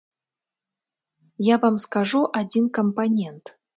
[1.47, 3.45] Я вам скажу адзін кампанент.